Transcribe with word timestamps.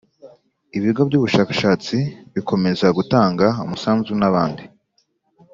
ibigo 0.77 1.01
by'ubushakashatsi 1.07 1.97
bikomeza 2.33 2.87
gutanga 2.97 3.45
umusanzu, 3.63 4.11
n'abandi 4.19 4.63